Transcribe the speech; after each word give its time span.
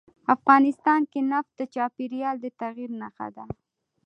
افغانستان 0.35 1.01
کې 1.11 1.19
نفت 1.31 1.51
د 1.57 1.61
چاپېریال 1.75 2.35
د 2.41 2.47
تغیر 2.59 2.91
نښه 3.01 3.27
ده. 3.35 3.45